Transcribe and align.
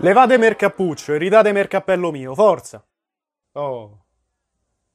Levatemi 0.00 0.46
il 0.46 0.54
cappuccio 0.54 1.14
e 1.14 1.18
ridatemi 1.18 1.58
il 1.58 1.66
cappello 1.66 2.12
mio, 2.12 2.32
forza. 2.32 2.86
Oh. 3.54 4.04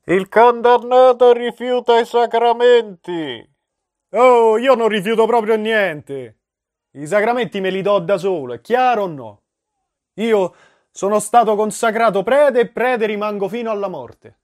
Il 0.06 0.30
condannato 0.30 1.34
rifiuta 1.34 2.00
i 2.00 2.06
sacramenti. 2.06 3.46
Oh, 4.12 4.58
io 4.58 4.76
non 4.76 4.88
rifiuto 4.88 5.26
proprio 5.26 5.58
niente. 5.58 6.38
I 6.92 7.06
sacramenti 7.06 7.60
me 7.60 7.70
li 7.70 7.82
do 7.82 8.00
da 8.00 8.18
solo, 8.18 8.54
è 8.54 8.62
chiaro 8.62 9.04
o 9.04 9.08
no? 9.08 9.42
Io 10.16 10.56
sono 10.90 11.20
stato 11.20 11.56
consacrato 11.56 12.24
prete 12.24 12.62
e 12.62 12.68
prete 12.70 13.06
rimango 13.06 13.50
fino 13.50 13.72
alla 13.72 13.90
morte. 13.90 14.40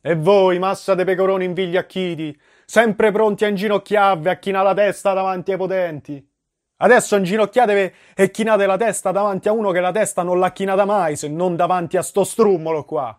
E 0.00 0.14
voi, 0.14 0.60
massa 0.60 0.94
de 0.94 1.02
pecoroni 1.02 1.46
invigliacchiti, 1.46 2.40
sempre 2.64 3.10
pronti 3.10 3.44
a 3.44 3.48
inginocchiarvi 3.48 4.28
a 4.28 4.36
chinare 4.36 4.66
la 4.66 4.74
testa 4.74 5.14
davanti 5.14 5.50
ai 5.50 5.56
potenti. 5.56 6.30
Adesso 6.78 7.16
inginocchiatevi 7.16 7.94
e 8.14 8.30
chinate 8.30 8.66
la 8.66 8.76
testa 8.76 9.10
davanti 9.10 9.48
a 9.48 9.52
uno 9.52 9.70
che 9.70 9.80
la 9.80 9.92
testa 9.92 10.22
non 10.22 10.38
l'ha 10.38 10.52
chinata 10.52 10.84
mai, 10.84 11.16
se 11.16 11.28
non 11.28 11.56
davanti 11.56 11.96
a 11.96 12.02
sto 12.02 12.22
strummolo 12.22 12.84
qua. 12.84 13.18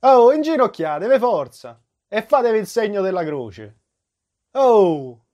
Oh, 0.00 0.32
inginocchiatevi, 0.32 1.18
forza! 1.18 1.80
E 2.06 2.22
fatevi 2.22 2.58
il 2.58 2.66
segno 2.66 3.02
della 3.02 3.24
croce. 3.24 3.78
Oh! 4.52 5.24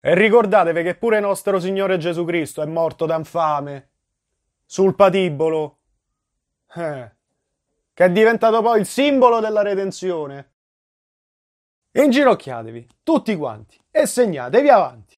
E 0.00 0.14
ricordatevi 0.14 0.82
che 0.82 0.96
pure 0.96 1.20
nostro 1.20 1.60
Signore 1.60 1.96
Gesù 1.96 2.24
Cristo 2.24 2.60
è 2.60 2.66
morto 2.66 3.06
da 3.06 3.16
infame. 3.16 3.90
Sul 4.66 4.94
patibolo. 4.96 5.78
Eh, 6.74 7.12
che 7.94 8.04
è 8.04 8.10
diventato 8.10 8.60
poi 8.60 8.80
il 8.80 8.86
simbolo 8.86 9.38
della 9.38 9.62
redenzione. 9.62 10.52
Inginocchiatevi, 11.92 12.88
tutti 13.04 13.36
quanti, 13.36 13.78
e 13.90 14.06
segnatevi 14.06 14.68
avanti. 14.68 15.16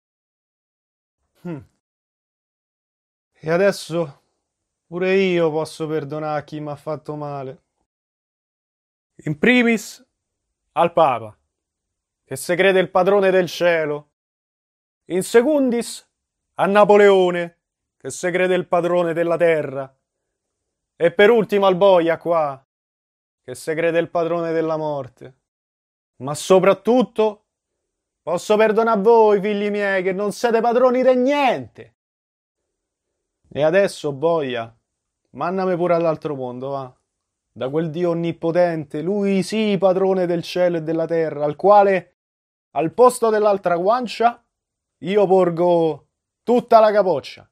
Hm. 1.45 1.63
E 3.33 3.51
adesso 3.51 4.23
pure 4.87 5.13
io 5.13 5.51
posso 5.51 5.85
perdonare 5.85 6.43
chi 6.43 6.59
mi 6.59 6.71
ha 6.71 6.75
fatto 6.75 7.15
male. 7.15 7.63
In 9.25 9.37
primis 9.37 10.03
al 10.71 10.91
Papa, 10.91 11.37
che 12.23 12.35
se 12.35 12.55
crede 12.55 12.79
il 12.79 12.89
padrone 12.89 13.29
del 13.29 13.47
cielo. 13.47 14.13
In 15.09 15.21
secundis 15.21 16.11
a 16.55 16.65
Napoleone, 16.65 17.59
che 17.95 18.09
se 18.09 18.31
crede 18.31 18.55
il 18.55 18.67
padrone 18.67 19.13
della 19.13 19.37
terra. 19.37 19.95
E 20.95 21.11
per 21.11 21.29
ultimo 21.29 21.67
al 21.67 21.77
Boia 21.77 22.17
qua, 22.17 22.67
che 23.43 23.53
se 23.53 23.75
crede 23.75 23.99
il 23.99 24.09
padrone 24.09 24.51
della 24.51 24.77
morte. 24.77 25.41
Ma 26.23 26.33
soprattutto 26.33 27.44
Posso 28.25 28.57
perdonare 28.57 29.01
voi, 29.01 29.39
figli 29.39 29.69
miei, 29.69 30.01
che 30.01 30.11
non 30.11 30.31
siete 30.31 30.59
padroni 30.59 31.03
di 31.03 31.15
niente. 31.15 31.95
E 33.47 33.61
adesso, 33.61 34.13
boia, 34.13 34.75
mandami 35.33 35.75
pure 35.75 35.93
all'altro 35.93 36.33
mondo, 36.33 36.69
va. 36.69 36.99
Da 37.51 37.69
quel 37.69 37.91
Dio 37.91 38.09
onnipotente, 38.09 39.03
lui 39.03 39.43
sì, 39.43 39.77
padrone 39.77 40.25
del 40.25 40.41
cielo 40.41 40.77
e 40.77 40.81
della 40.81 41.05
terra, 41.05 41.45
al 41.45 41.55
quale, 41.55 42.15
al 42.71 42.93
posto 42.93 43.29
dell'altra 43.29 43.75
guancia, 43.75 44.43
io 45.03 45.27
porgo 45.27 46.07
tutta 46.41 46.79
la 46.79 46.91
capoccia. 46.91 47.47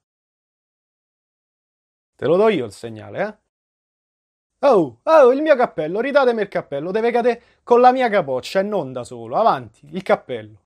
Te 2.16 2.26
lo 2.26 2.36
do 2.36 2.50
io 2.50 2.66
il 2.66 2.72
segnale, 2.72 3.22
eh? 3.22 4.68
Oh, 4.70 5.02
oh, 5.04 5.32
il 5.32 5.42
mio 5.44 5.56
cappello, 5.56 6.00
ridatemi 6.00 6.42
il 6.42 6.48
cappello, 6.48 6.90
deve 6.90 7.12
cadere 7.12 7.44
con 7.62 7.80
la 7.80 7.92
mia 7.92 8.10
capoccia 8.10 8.62
e 8.62 8.64
non 8.64 8.92
da 8.92 9.04
solo. 9.04 9.36
Avanti, 9.36 9.88
il 9.92 10.02
cappello. 10.02 10.62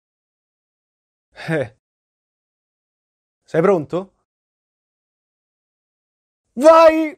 Eh. 1.37 1.77
Sei 3.45 3.61
pronto? 3.61 4.13
Vai! 6.55 7.15